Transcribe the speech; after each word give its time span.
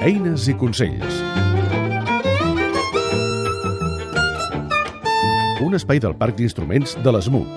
Eines 0.00 0.46
i 0.48 0.54
consells. 0.56 1.16
Un 5.60 5.76
espai 5.76 6.00
del 6.00 6.14
Parc 6.16 6.38
d'Instruments 6.38 6.94
de 7.04 7.12
l'ESMUC. 7.12 7.50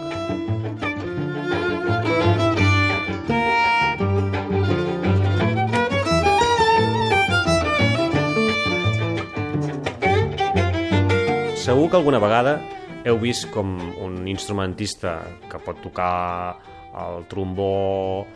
Segur 11.64 11.88
que 11.88 11.96
alguna 11.96 12.20
vegada 12.20 12.58
heu 13.08 13.24
vist 13.24 13.48
com 13.56 13.78
un 14.04 14.28
instrumentista 14.28 15.22
que 15.48 15.64
pot 15.64 15.80
tocar 15.80 16.60
el 16.92 17.24
trombó, 17.32 18.28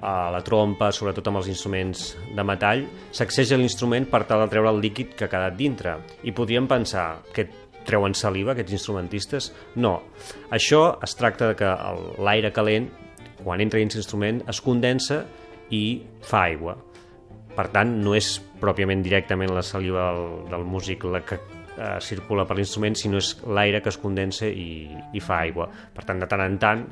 a 0.00 0.30
la 0.32 0.42
trompa, 0.44 0.90
sobretot 0.92 1.28
amb 1.30 1.40
els 1.40 1.48
instruments 1.52 2.08
de 2.36 2.44
metall, 2.44 2.84
sacseja 3.16 3.58
l'instrument 3.58 4.08
per 4.10 4.24
tal 4.28 4.42
de 4.44 4.50
treure 4.52 4.72
el 4.72 4.82
líquid 4.84 5.14
que 5.16 5.26
ha 5.26 5.32
quedat 5.32 5.56
dintre. 5.56 5.96
I 6.24 6.34
podríem 6.36 6.68
pensar 6.68 7.22
que 7.32 7.48
treuen 7.86 8.16
saliva, 8.18 8.52
aquests 8.52 8.74
instrumentistes? 8.76 9.52
No. 9.78 10.00
Això 10.50 10.98
es 11.04 11.16
tracta 11.18 11.52
de 11.52 11.58
que 11.58 11.72
l'aire 12.22 12.52
calent, 12.52 12.90
quan 13.42 13.62
entra 13.62 13.80
dins 13.80 13.96
l'instrument, 13.96 14.42
es 14.50 14.60
condensa 14.60 15.22
i 15.70 16.02
fa 16.26 16.46
aigua. 16.50 16.76
Per 17.56 17.68
tant, 17.72 17.94
no 18.02 18.12
és 18.16 18.34
pròpiament 18.60 19.04
directament 19.04 19.52
la 19.54 19.64
saliva 19.64 20.10
del, 20.10 20.26
del 20.50 20.66
músic 20.68 21.06
la 21.08 21.22
que 21.24 21.38
eh, 21.38 21.96
circula 22.04 22.44
per 22.44 22.58
l'instrument, 22.58 22.96
sinó 22.98 23.22
és 23.22 23.32
l'aire 23.46 23.80
que 23.84 23.92
es 23.92 24.00
condensa 24.02 24.50
i, 24.50 24.90
i 25.14 25.22
fa 25.24 25.40
aigua. 25.46 25.70
Per 25.94 26.04
tant, 26.04 26.20
de 26.20 26.28
tant 26.28 26.44
en 26.44 26.58
tant 26.60 26.86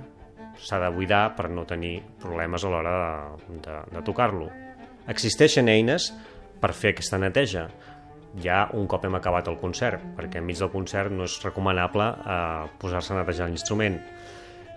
s'ha 0.60 0.78
de 0.82 0.90
buidar 0.94 1.34
per 1.36 1.48
no 1.50 1.66
tenir 1.68 1.96
problemes 2.22 2.64
a 2.64 2.70
l'hora 2.70 2.94
de, 2.94 3.58
de, 3.64 3.80
de 3.96 4.04
tocar-lo. 4.06 4.50
Existeixen 5.10 5.68
eines 5.68 6.12
per 6.61 6.72
fer 6.72 6.94
aquesta 6.94 7.19
neteja 7.20 7.69
ja 8.42 8.64
un 8.74 8.88
cop 8.91 9.05
hem 9.06 9.14
acabat 9.14 9.48
el 9.50 9.58
concert, 9.61 10.02
perquè 10.16 10.41
enmig 10.41 10.58
del 10.58 10.72
concert 10.72 11.12
no 11.14 11.27
és 11.28 11.36
recomanable 11.44 12.08
eh, 12.19 12.66
posar-se 12.80 13.14
a 13.14 13.20
netejar 13.20 13.48
l'instrument. 13.48 13.98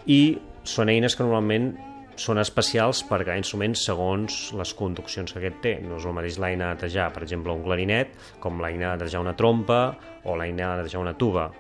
I 0.06 0.22
són 0.68 0.92
eines 0.94 1.16
que 1.16 1.26
normalment 1.26 1.72
són 2.18 2.42
especials 2.42 3.04
per 3.06 3.22
cada 3.22 3.38
instrument 3.38 3.76
segons 3.78 4.38
les 4.58 4.74
conduccions 4.78 5.32
que 5.32 5.42
aquest 5.42 5.60
té. 5.64 5.74
No 5.86 6.00
és 6.00 6.06
el 6.06 6.16
mateix 6.18 6.40
l'eina 6.42 6.72
de 6.72 6.78
netejar, 6.78 7.12
per 7.14 7.24
exemple, 7.26 7.54
un 7.54 7.66
clarinet, 7.66 8.14
com 8.42 8.62
l'eina 8.62 8.94
de 8.94 9.04
netejar 9.04 9.22
una 9.22 9.36
trompa 9.38 9.82
o 10.26 10.38
l'eina 10.38 10.74
de 10.74 10.82
netejar 10.82 11.04
una 11.04 11.14
tuba. 11.18 11.52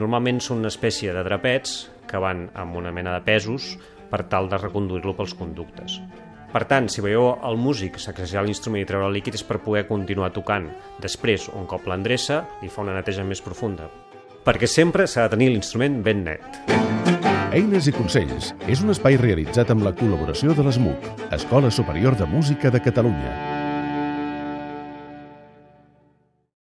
Normalment 0.00 0.38
són 0.44 0.60
una 0.62 0.70
espècie 0.70 1.14
de 1.16 1.24
drapets 1.26 1.80
que 2.10 2.20
van 2.22 2.48
amb 2.58 2.76
una 2.76 2.92
mena 2.92 3.14
de 3.14 3.22
pesos 3.24 3.76
per 4.10 4.24
tal 4.28 4.50
de 4.50 4.58
reconduir-lo 4.58 5.14
pels 5.16 5.36
conductes. 5.38 6.00
Per 6.50 6.64
tant, 6.66 6.88
si 6.90 7.02
veieu 7.04 7.28
el 7.46 7.58
músic 7.62 8.00
sacsejar 8.02 8.42
l'instrument 8.42 8.82
i 8.82 8.88
treure 8.88 9.06
el 9.06 9.14
líquid 9.14 9.36
és 9.38 9.44
per 9.46 9.60
poder 9.62 9.84
continuar 9.86 10.32
tocant. 10.34 10.66
Després, 10.98 11.46
un 11.54 11.68
cop 11.70 11.86
l'endreça, 11.86 12.42
li 12.62 12.70
fa 12.72 12.82
una 12.82 12.96
neteja 12.96 13.22
més 13.22 13.42
profunda. 13.44 13.86
Perquè 14.42 14.66
sempre 14.66 15.06
s'ha 15.06 15.28
de 15.28 15.36
tenir 15.36 15.52
l'instrument 15.52 16.00
ben 16.02 16.24
net. 16.26 16.58
Eines 17.54 17.86
i 17.90 17.94
consells 17.94 18.52
és 18.70 18.82
un 18.82 18.90
espai 18.94 19.18
realitzat 19.18 19.70
amb 19.70 19.86
la 19.86 19.94
col·laboració 19.94 20.54
de 20.54 20.66
l'ESMUC, 20.66 21.08
Escola 21.38 21.70
Superior 21.70 22.18
de 22.18 22.26
Música 22.30 22.70
de 22.70 22.82
Catalunya. 22.82 23.49